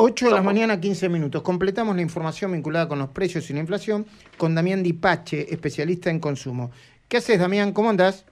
8 0.00 0.26
de 0.26 0.30
la 0.30 0.42
mañana, 0.42 0.80
15 0.80 1.08
minutos. 1.08 1.42
Completamos 1.42 1.96
la 1.96 2.02
información 2.02 2.52
vinculada 2.52 2.86
con 2.86 3.00
los 3.00 3.08
precios 3.08 3.50
y 3.50 3.52
la 3.52 3.58
inflación 3.58 4.06
con 4.36 4.54
Damián 4.54 4.84
Dipache, 4.84 5.52
especialista 5.52 6.08
en 6.08 6.20
consumo. 6.20 6.70
¿Qué 7.08 7.16
haces, 7.16 7.40
Damián? 7.40 7.72
¿Cómo 7.72 7.90
andás? 7.90 8.24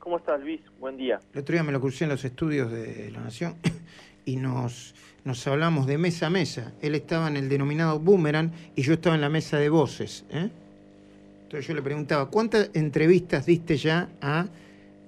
¿Cómo 0.00 0.16
estás, 0.16 0.40
Luis? 0.40 0.60
Buen 0.80 0.96
día. 0.96 1.20
El 1.32 1.42
otro 1.42 1.52
día 1.52 1.62
me 1.62 1.70
lo 1.70 1.80
crucé 1.80 2.06
en 2.06 2.10
los 2.10 2.24
estudios 2.24 2.72
de 2.72 3.12
La 3.12 3.20
Nación 3.20 3.54
y 4.24 4.34
nos, 4.34 4.96
nos 5.24 5.46
hablamos 5.46 5.86
de 5.86 5.96
mesa 5.96 6.26
a 6.26 6.30
mesa. 6.30 6.72
Él 6.82 6.96
estaba 6.96 7.28
en 7.28 7.36
el 7.36 7.48
denominado 7.48 8.00
boomerang 8.00 8.50
y 8.74 8.82
yo 8.82 8.94
estaba 8.94 9.14
en 9.14 9.20
la 9.20 9.28
mesa 9.28 9.58
de 9.58 9.68
voces. 9.68 10.24
¿eh? 10.30 10.50
Entonces 11.44 11.68
yo 11.68 11.74
le 11.74 11.82
preguntaba, 11.82 12.30
¿cuántas 12.30 12.70
entrevistas 12.74 13.46
diste 13.46 13.76
ya 13.76 14.08
a 14.20 14.46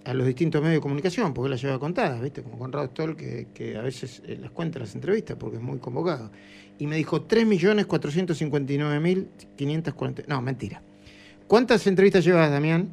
a 0.09 0.15
los 0.15 0.27
distintos 0.27 0.61
medios 0.63 0.77
de 0.77 0.81
comunicación, 0.81 1.35
porque 1.35 1.49
él 1.49 1.51
las 1.51 1.61
lleva 1.61 1.79
contadas, 1.79 2.23
¿viste? 2.23 2.43
Como 2.43 2.59
Conrado 2.59 2.87
Stoll, 2.87 3.15
que, 3.15 3.49
que 3.53 3.77
a 3.77 3.83
veces 3.83 4.23
eh, 4.27 4.39
las 4.41 4.51
cuenta 4.51 4.79
las 4.79 4.95
entrevistas 4.95 5.37
porque 5.39 5.59
es 5.59 5.63
muy 5.63 5.77
convocado. 5.79 6.31
Y 6.79 6.87
me 6.87 6.97
dijo 6.97 7.29
3.459.540. 7.29 10.25
No, 10.27 10.41
mentira. 10.41 10.81
¿Cuántas 11.47 11.87
entrevistas 11.87 12.25
llevas, 12.25 12.51
Damián? 12.51 12.89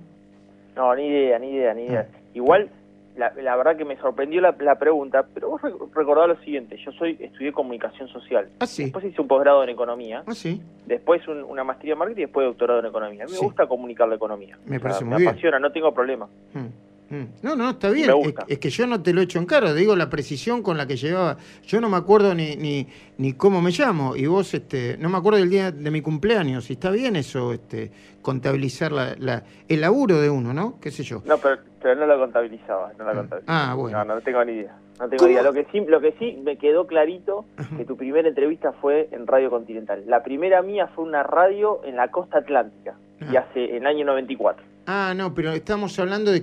No, 0.75 0.94
ni 0.94 1.08
idea, 1.08 1.39
ni 1.39 1.52
idea, 1.52 1.73
ni 1.73 1.86
idea. 1.86 2.09
Ah. 2.12 2.17
Igual, 2.34 2.70
la, 3.16 3.31
la, 3.41 3.55
verdad 3.55 3.77
que 3.77 3.86
me 3.86 3.95
sorprendió 3.95 4.41
la, 4.41 4.53
la, 4.59 4.77
pregunta, 4.77 5.25
pero 5.34 5.52
vos 5.52 5.61
recordás 5.94 6.27
lo 6.27 6.36
siguiente, 6.44 6.75
yo 6.84 6.91
soy 6.91 7.16
estudié 7.22 7.53
comunicación 7.53 8.09
social. 8.09 8.50
Ah, 8.59 8.67
sí. 8.67 8.84
Después 8.84 9.05
hice 9.05 9.22
un 9.22 9.30
posgrado 9.30 9.63
en 9.63 9.70
economía. 9.70 10.22
Ah, 10.27 10.34
sí. 10.34 10.61
Después 10.86 11.25
una 11.27 11.63
maestría 11.63 11.94
en 11.94 12.00
marketing 12.00 12.23
y 12.23 12.25
después 12.25 12.45
doctorado 12.45 12.81
en 12.81 12.88
economía. 12.88 13.23
A 13.23 13.27
mí 13.27 13.31
me 13.31 13.39
gusta 13.39 13.67
comunicar 13.67 14.09
la 14.09 14.16
economía. 14.16 14.58
Me 14.66 14.81
parece 14.81 15.05
muy 15.05 15.16
bien. 15.16 15.23
Me 15.23 15.30
apasiona, 15.30 15.59
no 15.59 15.72
tengo 15.72 15.94
problema. 15.94 16.27
Hmm. 16.53 16.67
Mm. 17.09 17.23
No, 17.44 17.55
no, 17.55 17.72
está 17.72 17.90
bien. 17.90 18.09
Es, 18.48 18.59
que 18.59 18.70
yo 18.70 18.88
no 18.88 19.02
te 19.02 19.14
lo 19.14 19.22
echo 19.22 19.38
en 19.40 19.45
cara, 19.45 19.73
digo 19.73 19.95
la 19.95 20.09
precisión 20.09 20.64
con 20.64 20.77
la 20.77 20.88
que 20.88 20.95
llevaba. 20.95 21.38
Yo 21.66 21.80
no 21.80 21.90
me 21.90 21.98
acuerdo 21.98 22.34
ni, 22.34 22.55
ni, 22.55 22.88
ni 23.18 23.34
cómo 23.34 23.62
me 23.62 23.72
llamo, 23.72 24.16
y 24.16 24.26
vos 24.26 24.54
este, 24.54 24.98
no 24.98 25.09
me 25.09 25.18
acuerdo 25.18 25.40
del 25.40 25.50
día 25.50 25.72
de 25.72 25.91
mi 25.91 26.02
cumpleaños, 26.02 26.70
y 26.70 26.73
está 26.73 26.89
bien 26.89 27.16
eso, 27.16 27.53
este, 27.53 27.92
contabilizar 28.22 28.92
la, 28.92 29.16
la, 29.20 29.44
el 29.67 29.81
laburo 29.81 30.20
de 30.20 30.30
uno, 30.30 30.53
¿no? 30.53 30.80
¿Qué 30.80 30.89
sé 30.89 31.03
yo? 31.03 31.22
No, 31.25 31.38
pero, 31.38 31.95
no 31.95 32.08
lo 32.08 32.17
contabilizaba, 32.17 32.92
no 32.97 33.06
la 33.06 33.12
ah. 33.12 33.16
contabilizaba. 33.16 33.72
Ah, 33.72 33.75
bueno. 33.75 34.03
No, 34.03 34.16
no 34.16 34.22
tengo 34.22 34.44
ni 34.44 34.53
idea. 34.53 34.75
No 35.00 35.09
tengo 35.09 35.28
idea. 35.28 35.44
Lo 35.44 35.53
que, 35.53 35.66
sí, 35.72 35.81
lo 35.81 36.02
que 36.02 36.14
sí 36.14 36.42
me 36.44 36.58
quedó 36.58 36.88
clarito 36.88 37.45
que 37.78 37.86
tu 37.86 37.97
primera 37.97 38.28
entrevista 38.28 38.72
fue 38.72 39.09
en 39.12 39.28
Radio 39.28 39.50
Continental. 39.52 40.03
La 40.08 40.23
primera 40.23 40.62
mía 40.64 40.88
fue 40.95 41.03
una 41.03 41.22
radio 41.22 41.81
en 41.84 41.97
la 41.97 42.09
costa 42.09 42.40
atlántica, 42.40 42.95
y 43.19 43.36
ah. 43.36 43.45
hace 43.47 43.75
en 43.75 43.84
el 43.84 43.88
año 43.88 44.06
94. 44.06 44.75
Ah, 44.88 45.14
no, 45.16 45.33
pero 45.33 45.52
estamos 45.52 45.97
hablando 46.00 46.31
de 46.31 46.41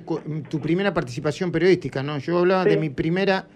tu 0.48 0.60
primera 0.60 0.92
participación 0.92 1.52
periodística, 1.52 2.02
¿no? 2.02 2.18
Yo 2.18 2.38
hablaba 2.38 2.64
de 2.64 2.76
mi 2.76 2.90
primera, 2.90 3.46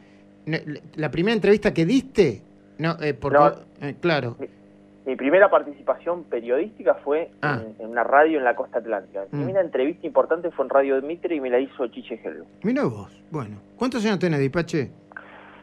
la 0.95 1.11
primera 1.11 1.35
entrevista 1.35 1.75
que 1.75 1.85
diste, 1.85 2.43
no, 2.79 2.97
eh, 3.01 3.15
porque, 3.15 3.39
eh, 3.81 3.97
claro. 4.01 4.37
Mi, 5.05 5.17
primera 5.17 5.51
participación 5.51 6.25
periodística 6.25 6.95
fue 6.95 7.31
ah. 7.43 7.63
en, 7.79 7.89
una 7.89 8.05
radio 8.05 8.39
en 8.39 8.45
la 8.45 8.55
costa 8.55 8.79
atlántica. 8.79 9.25
Mi 9.33 9.39
mm. 9.39 9.43
primera 9.43 9.61
entrevista 9.61 10.07
importante 10.07 10.51
fue 10.51 10.65
en 10.65 10.71
Radio 10.71 11.01
Dmitre 11.01 11.35
y 11.35 11.41
me 11.41 11.51
la 11.51 11.59
hizo 11.59 11.87
Chiche 11.89 12.21
Hello. 12.23 12.45
Mira 12.63 12.85
vos, 12.85 13.11
bueno. 13.31 13.57
¿Cuántos 13.77 14.05
años 14.05 14.19
tenés, 14.19 14.41
Dipache? 14.41 14.91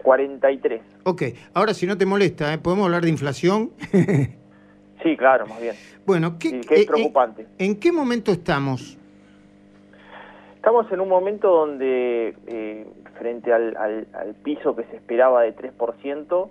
43. 0.04 0.82
Ok, 1.04 1.24
ahora 1.54 1.74
si 1.74 1.88
no 1.88 1.98
te 1.98 2.06
molesta, 2.06 2.54
¿eh? 2.54 2.58
¿podemos 2.58 2.86
hablar 2.86 3.04
de 3.04 3.10
inflación? 3.10 3.72
sí, 5.04 5.18
claro, 5.18 5.48
más 5.48 5.62
bien. 5.62 5.76
Bueno, 6.06 6.38
¿qué, 6.38 6.60
es 6.60 6.72
eh, 6.72 6.86
preocupante. 6.86 7.48
¿En 7.58 7.80
qué 7.80 7.92
momento 7.92 8.32
estamos? 8.32 8.98
Estamos 10.64 10.90
en 10.94 11.02
un 11.02 11.10
momento 11.10 11.50
donde, 11.50 12.38
eh, 12.48 12.88
frente 13.20 13.52
al, 13.52 13.76
al, 13.76 14.34
piso 14.46 14.74
que 14.78 14.86
se 14.86 14.96
esperaba 14.96 15.42
de 15.42 15.54
3%, 15.54 16.48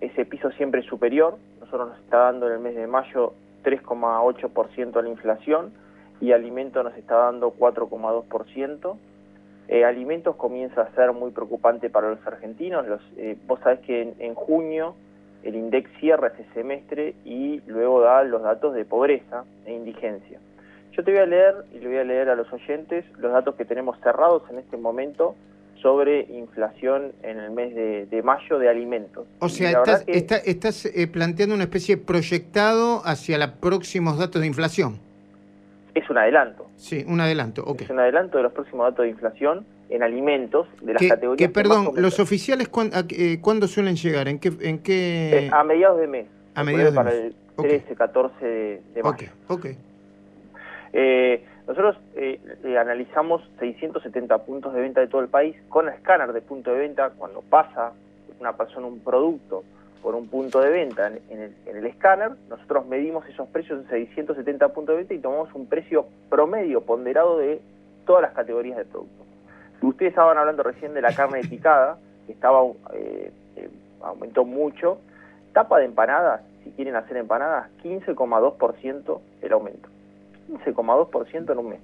ese 0.00 0.24
piso 0.24 0.52
siempre 0.52 0.82
es 0.82 0.86
superior. 0.86 1.36
Nosotros 1.58 1.88
nos 1.88 1.98
está 1.98 2.18
dando 2.18 2.46
en 2.46 2.52
el 2.52 2.58
mes 2.60 2.76
de 2.76 2.86
mayo 2.86 3.32
3,8% 3.64 5.02
la 5.02 5.08
inflación 5.08 5.72
y 6.20 6.30
alimentos 6.30 6.84
nos 6.84 6.96
está 6.96 7.16
dando 7.16 7.54
4,2%. 7.54 8.96
Eh, 9.66 9.84
alimentos 9.84 10.36
comienza 10.36 10.82
a 10.82 10.94
ser 10.94 11.12
muy 11.12 11.32
preocupante 11.32 11.90
para 11.90 12.10
los 12.10 12.24
argentinos. 12.24 12.86
Los, 12.86 13.02
eh, 13.16 13.36
vos 13.48 13.58
sabés 13.64 13.80
que 13.80 14.00
en, 14.00 14.14
en, 14.20 14.36
junio 14.36 14.94
el 15.42 15.56
INDEX 15.56 15.90
cierra 15.98 16.28
ese 16.28 16.44
semestre 16.54 17.16
y 17.24 17.60
luego 17.66 18.00
da 18.00 18.22
los 18.22 18.44
datos 18.44 18.74
de 18.74 18.84
pobreza 18.84 19.42
e 19.64 19.72
indigencia. 19.72 20.38
Yo 20.96 21.04
te 21.04 21.10
voy 21.10 21.20
a 21.20 21.26
leer 21.26 21.54
y 21.74 21.78
le 21.80 21.88
voy 21.88 21.98
a 21.98 22.04
leer 22.04 22.30
a 22.30 22.34
los 22.34 22.50
oyentes 22.50 23.04
los 23.18 23.30
datos 23.30 23.54
que 23.56 23.66
tenemos 23.66 23.98
cerrados 24.00 24.42
en 24.50 24.58
este 24.58 24.78
momento 24.78 25.36
sobre 25.82 26.22
inflación 26.22 27.12
en 27.22 27.38
el 27.38 27.50
mes 27.50 27.74
de, 27.74 28.22
mayo 28.22 28.58
de 28.58 28.70
alimentos. 28.70 29.26
O 29.40 29.50
sea, 29.50 29.82
estás, 30.06 30.86
eh, 30.86 31.06
planteando 31.06 31.54
una 31.54 31.64
especie 31.64 31.96
de 31.96 32.02
proyectado 32.02 33.02
hacia 33.04 33.36
los 33.36 33.50
próximos 33.50 34.18
datos 34.18 34.40
de 34.40 34.46
inflación. 34.46 34.98
Es 35.94 36.08
un 36.08 36.16
adelanto. 36.16 36.66
Sí, 36.76 37.04
un 37.06 37.20
adelanto, 37.20 37.62
ok. 37.64 37.82
Es 37.82 37.90
un 37.90 38.00
adelanto 38.00 38.38
de 38.38 38.44
los 38.44 38.52
próximos 38.52 38.86
datos 38.90 39.04
de 39.04 39.10
inflación 39.10 39.66
en 39.90 40.02
alimentos 40.02 40.66
de 40.80 40.94
las 40.94 41.02
categorías. 41.02 41.46
Que, 41.46 41.52
perdón, 41.52 41.90
¿los 41.96 42.18
oficiales 42.20 42.70
eh, 43.10 43.38
cuándo 43.42 43.68
suelen 43.68 43.96
llegar? 43.96 44.28
¿En 44.28 44.38
qué...? 44.38 44.50
En 44.62 44.78
qué... 44.78 45.46
Eh, 45.46 45.50
a 45.52 45.62
mediados 45.62 46.00
de 46.00 46.06
mes. 46.06 46.26
A 46.54 46.64
mediados 46.64 46.94
de 46.94 47.04
mes. 47.04 47.14
Para 47.56 47.68
el 47.68 47.80
13, 47.84 47.94
14 47.94 48.46
de, 48.46 49.02
mayo. 49.02 49.28
Ok, 49.48 49.58
ok. 49.58 49.66
Eh, 50.98 51.44
nosotros 51.66 51.98
eh, 52.14 52.40
eh, 52.64 52.78
analizamos 52.78 53.42
670 53.58 54.38
puntos 54.46 54.72
de 54.72 54.80
venta 54.80 55.02
de 55.02 55.08
todo 55.08 55.20
el 55.20 55.28
país 55.28 55.54
con 55.68 55.90
escáner 55.90 56.32
de 56.32 56.40
punto 56.40 56.72
de 56.72 56.78
venta. 56.78 57.10
Cuando 57.10 57.42
pasa 57.42 57.92
una 58.40 58.56
persona 58.56 58.86
un 58.86 59.00
producto 59.00 59.62
por 60.02 60.14
un 60.14 60.26
punto 60.28 60.58
de 60.62 60.70
venta 60.70 61.08
en, 61.08 61.38
el, 61.38 61.54
en 61.66 61.76
el 61.76 61.84
escáner, 61.84 62.30
nosotros 62.48 62.86
medimos 62.86 63.28
esos 63.28 63.46
precios 63.48 63.82
en 63.82 63.90
670 63.90 64.68
puntos 64.72 64.94
de 64.94 65.00
venta 65.00 65.12
y 65.12 65.18
tomamos 65.18 65.52
un 65.52 65.66
precio 65.66 66.06
promedio 66.30 66.80
ponderado 66.80 67.36
de 67.36 67.60
todas 68.06 68.22
las 68.22 68.32
categorías 68.32 68.78
de 68.78 68.86
productos. 68.86 69.26
Ustedes 69.82 70.12
estaban 70.12 70.38
hablando 70.38 70.62
recién 70.62 70.94
de 70.94 71.02
la 71.02 71.12
carne 71.12 71.42
picada, 71.42 71.98
que 72.26 72.32
estaba 72.32 72.62
aumentó 74.00 74.46
mucho. 74.46 74.96
Tapa 75.52 75.78
de 75.78 75.84
empanadas, 75.84 76.40
si 76.64 76.70
quieren 76.70 76.96
hacer 76.96 77.18
empanadas, 77.18 77.68
15,2% 77.82 79.20
el 79.42 79.52
aumento. 79.52 79.90
15,2% 80.48 81.52
en 81.52 81.58
un 81.58 81.68
mes. 81.68 81.80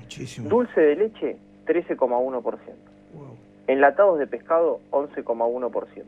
Muchísimo. 0.00 0.48
Dulce 0.48 0.80
de 0.80 0.96
leche, 0.96 1.36
13,1%. 1.66 2.42
Wow. 3.14 3.36
Enlatados 3.66 4.18
de 4.18 4.26
pescado, 4.26 4.80
11,1%. 4.90 6.04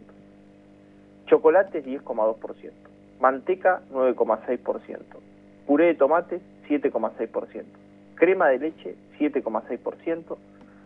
Chocolates, 1.26 1.84
10,2%. 1.84 2.72
Manteca, 3.20 3.82
9,6%. 3.92 4.98
Puré 5.66 5.86
de 5.86 5.94
tomate, 5.94 6.40
7,6%. 6.68 7.64
Crema 8.16 8.48
de 8.48 8.58
leche, 8.58 8.96
7,6%. 9.18 10.36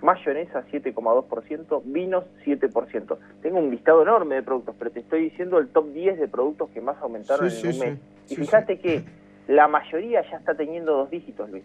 Mayonesa, 0.03 0.65
7,2%. 0.71 1.83
Vinos, 1.87 2.25
7%. 2.45 3.17
Tengo 3.43 3.59
un 3.59 3.71
listado 3.71 4.03
enorme 4.03 4.35
de 4.35 4.43
productos, 4.43 4.75
pero 4.79 4.91
te 4.91 5.01
estoy 5.01 5.31
diciendo 5.31 5.59
el 5.59 5.69
top 5.69 5.93
10 5.93 6.19
de 6.19 6.29
productos 6.29 6.69
que 6.71 6.83
más 6.83 6.97
aumentaron 7.01 7.49
en 7.49 7.67
un 7.67 7.79
mes. 7.79 7.99
y 8.29 8.37
fíjate 8.37 8.79
que 8.79 9.03
la 9.49 9.69
mayoría 9.69 10.23
ya 10.31 10.37
está 10.39 10.55
teniendo 10.55 10.93
dos 10.93 11.11
dígitos, 11.11 11.49
Luis. 11.51 11.65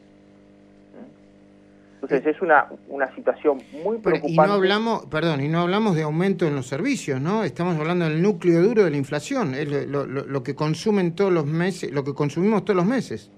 Entonces 2.02 2.36
es 2.36 2.42
una, 2.42 2.66
una 2.88 3.14
situación 3.16 3.60
muy 3.84 4.00
preocupante. 4.00 4.32
y 4.32 4.36
no 4.36 4.54
hablamos, 4.54 5.06
perdón, 5.06 5.42
y 5.42 5.48
no 5.48 5.60
hablamos 5.60 5.96
de 5.96 6.02
aumento 6.02 6.48
en 6.48 6.56
los 6.56 6.66
servicios, 6.66 7.22
¿no? 7.22 7.44
Estamos 7.44 7.78
hablando 7.78 8.06
del 8.06 8.24
núcleo 8.24 8.64
duro 8.64 8.84
de 8.84 8.90
la 8.90 8.98
inflación, 8.98 9.54
es 9.54 9.68
lo, 9.88 10.44
que 10.44 10.56
consumen 10.56 11.14
todos 11.14 11.32
los 11.32 11.46
meses, 11.46 11.92
lo 11.92 12.04
que 12.04 12.16
consumimos 12.16 12.66
todos 12.66 12.78
los 12.78 12.88
meses. 12.88 13.32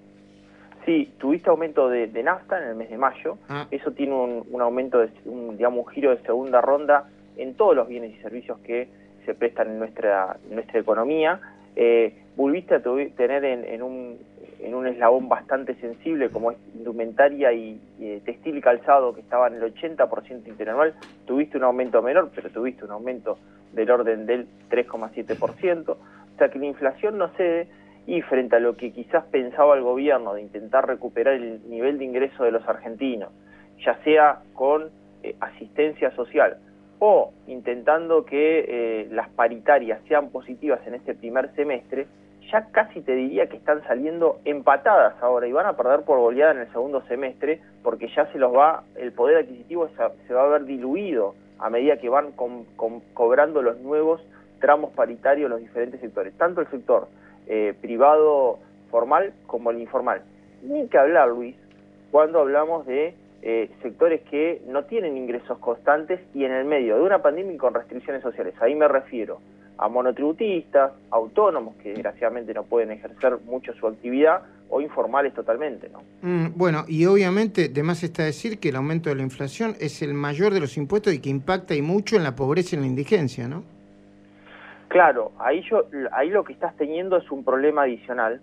Sí, 0.85 1.11
tuviste 1.17 1.49
aumento 1.49 1.89
de, 1.89 2.07
de 2.07 2.23
nafta 2.23 2.57
en 2.61 2.69
el 2.69 2.75
mes 2.75 2.89
de 2.89 2.97
mayo. 2.97 3.37
Ah. 3.49 3.67
Eso 3.69 3.91
tiene 3.91 4.13
un, 4.13 4.61
aumento, 4.61 4.99
de, 4.99 5.09
un, 5.25 5.57
digamos, 5.57 5.85
un 5.85 5.91
giro 5.93 6.11
de 6.11 6.21
segunda 6.23 6.61
ronda 6.61 7.09
en 7.35 7.55
todos 7.55 7.75
los 7.75 7.87
bienes 7.89 8.17
y 8.17 8.21
servicios 8.21 8.59
que 8.59 8.87
se 9.25 9.33
prestan 9.33 9.71
en 9.71 9.79
nuestra, 9.79 10.37
nuestra 10.49 10.79
economía. 10.79 11.39
Eh, 11.75 12.13
volviste 12.35 12.75
a 12.75 12.81
tener 12.81 13.43
en, 13.45 13.81
un, 13.81 14.17
en 14.63 14.75
un 14.75 14.87
eslabón 14.87 15.27
bastante 15.27 15.75
sensible 15.75 16.29
como 16.29 16.51
es 16.51 16.57
indumentaria 16.73 17.51
y, 17.51 17.79
textil 18.25 18.57
y 18.57 18.61
calzado 18.61 19.13
que 19.13 19.21
estaba 19.21 19.47
en 19.47 19.55
el 19.55 19.73
80% 19.73 20.47
interanual, 20.47 20.93
tuviste 21.25 21.57
un 21.57 21.63
aumento 21.63 22.01
menor, 22.01 22.31
pero 22.33 22.49
tuviste 22.49 22.85
un 22.85 22.91
aumento 22.91 23.37
del 23.73 23.91
orden 23.91 24.25
del 24.25 24.47
3,7%, 24.69 25.89
o 25.89 25.97
sea 26.37 26.49
que 26.49 26.59
la 26.59 26.65
inflación 26.65 27.17
no 27.17 27.29
cede 27.29 27.67
y 28.05 28.21
frente 28.21 28.55
a 28.55 28.59
lo 28.59 28.75
que 28.75 28.91
quizás 28.91 29.23
pensaba 29.25 29.75
el 29.75 29.81
gobierno 29.81 30.33
de 30.33 30.41
intentar 30.41 30.87
recuperar 30.87 31.35
el 31.35 31.67
nivel 31.69 31.97
de 31.97 32.05
ingreso 32.05 32.43
de 32.43 32.51
los 32.51 32.67
argentinos, 32.67 33.29
ya 33.85 33.97
sea 34.03 34.41
con 34.53 34.89
eh, 35.23 35.35
asistencia 35.39 36.11
social 36.11 36.57
o 36.99 37.33
intentando 37.47 38.25
que 38.25 38.65
eh, 38.67 39.07
las 39.11 39.29
paritarias 39.29 39.99
sean 40.07 40.29
positivas 40.29 40.79
en 40.87 40.95
este 40.95 41.13
primer 41.13 41.53
semestre, 41.55 42.07
ya 42.51 42.67
casi 42.71 43.01
te 43.01 43.13
diría 43.15 43.47
que 43.47 43.57
están 43.57 43.83
saliendo 43.83 44.39
empatadas 44.45 45.15
ahora 45.21 45.47
y 45.47 45.51
van 45.51 45.65
a 45.65 45.77
perder 45.77 46.01
por 46.01 46.19
goleada 46.19 46.53
en 46.53 46.59
el 46.59 46.71
segundo 46.71 47.01
semestre 47.07 47.61
porque 47.83 48.09
ya 48.15 48.31
se 48.31 48.37
los 48.37 48.53
va, 48.53 48.83
el 48.95 49.11
poder 49.11 49.37
adquisitivo 49.37 49.89
se 50.27 50.33
va 50.33 50.43
a 50.43 50.47
ver 50.47 50.65
diluido 50.65 51.35
a 51.59 51.69
medida 51.69 51.97
que 51.97 52.09
van 52.09 52.33
cobrando 53.13 53.61
los 53.61 53.79
nuevos 53.79 54.21
tramos 54.59 54.91
paritarios 54.91 55.49
los 55.49 55.59
diferentes 55.59 55.99
sectores, 55.99 56.33
tanto 56.37 56.61
el 56.61 56.67
sector 56.69 57.09
eh, 57.47 57.73
privado 57.81 58.59
formal 58.89 59.33
como 59.45 59.71
el 59.71 59.81
informal. 59.81 60.21
Ni 60.61 60.87
que 60.87 60.97
hablar, 60.97 61.27
Luis, 61.27 61.57
cuando 62.11 62.39
hablamos 62.39 62.85
de 62.85 63.13
eh, 63.41 63.69
sectores 63.81 64.21
que 64.21 64.61
no 64.67 64.85
tienen 64.85 65.17
ingresos 65.17 65.57
constantes 65.57 66.21
y 66.33 66.45
en 66.45 66.53
el 66.53 66.63
medio 66.63 66.95
de 66.95 67.01
una 67.01 67.21
pandemia 67.21 67.53
y 67.53 67.57
con 67.57 67.73
restricciones 67.73 68.21
sociales. 68.21 68.53
Ahí 68.61 68.73
me 68.73 68.87
refiero 68.87 69.39
a 69.77 69.87
monotributistas, 69.87 70.91
autónomos 71.09 71.75
que 71.75 71.89
desgraciadamente 71.89 72.53
no 72.53 72.63
pueden 72.63 72.91
ejercer 72.91 73.37
mucho 73.45 73.73
su 73.73 73.87
actividad 73.87 74.41
o 74.69 74.81
informales 74.81 75.33
totalmente. 75.33 75.89
¿no? 75.89 76.01
Mm, 76.21 76.53
bueno, 76.55 76.85
y 76.87 77.05
obviamente, 77.05 77.69
además 77.71 78.03
está 78.03 78.23
decir 78.23 78.59
que 78.59 78.69
el 78.69 78.75
aumento 78.75 79.09
de 79.09 79.15
la 79.15 79.23
inflación 79.23 79.75
es 79.79 80.01
el 80.01 80.13
mayor 80.13 80.53
de 80.53 80.59
los 80.59 80.77
impuestos 80.77 81.13
y 81.13 81.19
que 81.19 81.29
impacta 81.29 81.75
y 81.75 81.81
mucho 81.81 82.15
en 82.15 82.23
la 82.23 82.35
pobreza 82.35 82.75
y 82.75 82.77
en 82.77 82.81
la 82.81 82.87
indigencia, 82.87 83.47
¿no? 83.47 83.63
Claro, 84.87 85.31
ahí, 85.39 85.63
yo, 85.69 85.85
ahí 86.11 86.29
lo 86.29 86.43
que 86.43 86.53
estás 86.53 86.75
teniendo 86.77 87.17
es 87.17 87.29
un 87.31 87.43
problema 87.43 87.83
adicional 87.83 88.41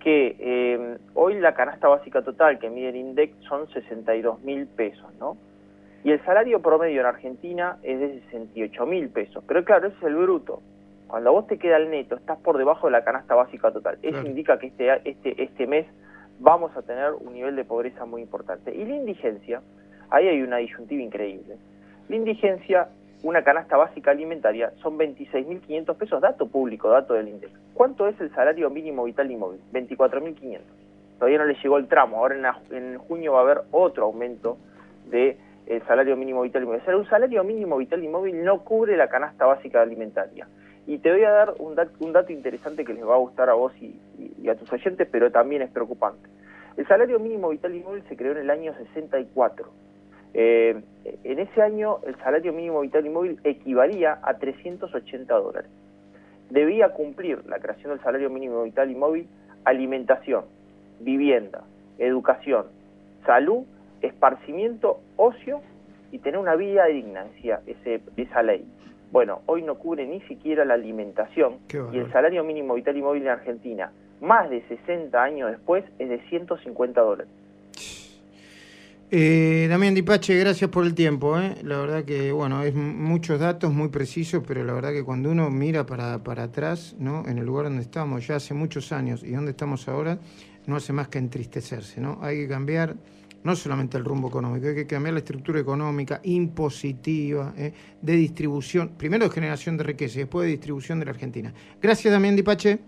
que 0.00 0.36
eh, 0.38 0.98
hoy 1.14 1.38
la 1.38 1.54
canasta 1.54 1.86
básica 1.86 2.22
total 2.22 2.58
que 2.58 2.68
mide 2.68 2.88
el 2.88 2.96
INDEC 2.96 3.34
son 3.48 3.68
62 3.72 4.42
mil 4.42 4.66
pesos, 4.66 5.06
¿no? 5.20 5.36
Y 6.04 6.10
el 6.10 6.24
salario 6.24 6.60
promedio 6.60 7.00
en 7.00 7.06
Argentina 7.06 7.78
es 7.82 8.00
de 8.00 8.20
68 8.30 8.86
mil 8.86 9.08
pesos. 9.08 9.44
Pero 9.46 9.64
claro, 9.64 9.88
ese 9.88 9.96
es 9.96 10.02
el 10.02 10.16
bruto. 10.16 10.60
Cuando 11.06 11.32
vos 11.32 11.46
te 11.46 11.58
queda 11.58 11.76
el 11.76 11.90
neto, 11.90 12.16
estás 12.16 12.38
por 12.38 12.58
debajo 12.58 12.86
de 12.86 12.92
la 12.92 13.04
canasta 13.04 13.34
básica 13.34 13.70
total. 13.70 13.98
Eso 14.02 14.22
indica 14.22 14.58
que 14.58 14.68
este, 14.68 14.90
este, 15.04 15.42
este 15.42 15.66
mes 15.66 15.86
vamos 16.40 16.76
a 16.76 16.82
tener 16.82 17.12
un 17.12 17.34
nivel 17.34 17.54
de 17.54 17.64
pobreza 17.64 18.04
muy 18.04 18.22
importante. 18.22 18.74
Y 18.74 18.84
la 18.84 18.96
indigencia, 18.96 19.60
ahí 20.10 20.26
hay 20.26 20.42
una 20.42 20.56
disyuntiva 20.56 21.02
increíble. 21.02 21.56
La 22.08 22.16
indigencia 22.16 22.88
una 23.22 23.42
canasta 23.42 23.76
básica 23.76 24.10
alimentaria 24.10 24.72
son 24.82 24.98
26.500 24.98 25.96
pesos, 25.96 26.20
dato 26.20 26.48
público, 26.48 26.90
dato 26.90 27.14
del 27.14 27.28
INDEC. 27.28 27.50
¿Cuánto 27.74 28.08
es 28.08 28.20
el 28.20 28.34
salario 28.34 28.68
mínimo 28.68 29.04
vital 29.04 29.30
y 29.30 29.36
móvil? 29.36 29.60
24.500. 29.72 30.58
Todavía 31.18 31.38
no 31.38 31.44
le 31.44 31.54
llegó 31.54 31.78
el 31.78 31.86
tramo, 31.86 32.18
ahora 32.18 32.56
en, 32.70 32.98
junio 32.98 33.34
va 33.34 33.38
a 33.38 33.42
haber 33.42 33.58
otro 33.70 34.06
aumento 34.06 34.58
del 35.08 35.36
de 35.66 35.80
salario 35.80 36.16
mínimo 36.16 36.42
vital 36.42 36.62
y 36.62 36.66
móvil. 36.66 36.80
O 36.80 36.84
sea, 36.84 36.96
un 36.96 37.08
salario 37.08 37.44
mínimo 37.44 37.76
vital 37.76 38.02
y 38.02 38.08
móvil 38.08 38.44
no 38.44 38.64
cubre 38.64 38.96
la 38.96 39.08
canasta 39.08 39.46
básica 39.46 39.82
alimentaria. 39.82 40.46
Y 40.86 40.98
te 40.98 41.12
voy 41.12 41.24
a 41.24 41.30
dar 41.30 41.54
un, 41.58 41.74
dato 41.74 42.32
interesante 42.32 42.84
que 42.84 42.92
les 42.92 43.06
va 43.06 43.14
a 43.14 43.18
gustar 43.18 43.48
a 43.48 43.54
vos 43.54 43.72
y, 43.80 44.48
a 44.48 44.56
tus 44.56 44.72
oyentes, 44.72 45.08
pero 45.10 45.30
también 45.30 45.62
es 45.62 45.70
preocupante. 45.70 46.28
El 46.76 46.86
salario 46.88 47.20
mínimo 47.20 47.50
vital 47.50 47.74
y 47.74 47.84
se 48.08 48.16
creó 48.16 48.32
en 48.32 48.38
el 48.38 48.50
año 48.50 48.74
64 48.74 49.70
eh, 50.34 50.80
en 51.24 51.38
ese 51.38 51.60
año 51.60 51.98
el 52.06 52.16
salario 52.16 52.52
mínimo 52.52 52.80
vital 52.80 53.06
y 53.06 53.38
equivalía 53.44 54.18
a 54.22 54.38
380 54.38 55.34
dólares. 55.34 55.70
Debía 56.50 56.90
cumplir 56.90 57.44
la 57.46 57.58
creación 57.58 57.90
del 57.90 58.02
salario 58.02 58.30
mínimo 58.30 58.62
vital 58.62 58.90
y 58.90 58.94
móvil 58.94 59.28
alimentación, 59.64 60.44
vivienda, 61.00 61.62
educación, 61.98 62.66
salud, 63.26 63.64
esparcimiento, 64.02 65.00
ocio 65.16 65.60
y 66.10 66.18
tener 66.18 66.38
una 66.38 66.56
vida 66.56 66.86
digna, 66.86 67.24
decía 67.24 67.60
ese, 67.66 68.00
esa 68.16 68.42
ley. 68.42 68.64
Bueno, 69.10 69.42
hoy 69.46 69.62
no 69.62 69.76
cubre 69.76 70.06
ni 70.06 70.20
siquiera 70.22 70.64
la 70.64 70.74
alimentación 70.74 71.58
y 71.92 71.98
el 71.98 72.10
salario 72.12 72.44
mínimo 72.44 72.74
vital 72.74 72.96
y 72.96 73.02
móvil 73.02 73.22
en 73.22 73.28
Argentina, 73.28 73.92
más 74.20 74.48
de 74.48 74.62
60 74.68 75.22
años 75.22 75.50
después, 75.50 75.84
es 75.98 76.08
de 76.08 76.20
150 76.28 77.00
dólares. 77.00 77.32
Eh, 79.14 79.66
Damián 79.68 79.94
Dipache, 79.94 80.38
gracias 80.38 80.70
por 80.70 80.86
el 80.86 80.94
tiempo. 80.94 81.38
¿eh? 81.38 81.56
La 81.62 81.76
verdad 81.76 82.02
que, 82.02 82.32
bueno, 82.32 82.62
es 82.62 82.74
muchos 82.74 83.38
datos 83.38 83.70
muy 83.70 83.88
precisos, 83.88 84.42
pero 84.48 84.64
la 84.64 84.72
verdad 84.72 84.92
que 84.92 85.04
cuando 85.04 85.30
uno 85.30 85.50
mira 85.50 85.84
para, 85.84 86.24
para 86.24 86.44
atrás, 86.44 86.96
¿no? 86.98 87.28
en 87.28 87.36
el 87.36 87.44
lugar 87.44 87.66
donde 87.66 87.82
estamos 87.82 88.26
ya 88.26 88.36
hace 88.36 88.54
muchos 88.54 88.90
años 88.90 89.22
y 89.22 89.32
donde 89.32 89.50
estamos 89.50 89.86
ahora, 89.86 90.18
no 90.66 90.76
hace 90.76 90.94
más 90.94 91.08
que 91.08 91.18
entristecerse. 91.18 92.00
¿no? 92.00 92.20
Hay 92.22 92.38
que 92.38 92.48
cambiar 92.48 92.94
no 93.44 93.56
solamente 93.56 93.96
el 93.96 94.04
rumbo 94.04 94.28
económico, 94.28 94.68
hay 94.68 94.74
que 94.74 94.86
cambiar 94.86 95.14
la 95.14 95.20
estructura 95.20 95.60
económica 95.60 96.20
impositiva, 96.22 97.52
¿eh? 97.56 97.72
de 98.00 98.12
distribución, 98.12 98.90
primero 98.96 99.24
de 99.24 99.30
generación 99.30 99.76
de 99.76 99.84
riqueza 99.84 100.18
y 100.18 100.22
después 100.22 100.44
de 100.46 100.52
distribución 100.52 100.98
de 100.98 101.06
la 101.06 101.10
Argentina. 101.12 101.52
Gracias, 101.80 102.12
Damián 102.12 102.36
Dipache. 102.36 102.78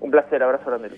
Un 0.00 0.10
placer, 0.10 0.42
abrazo 0.42 0.66
grande. 0.66 0.90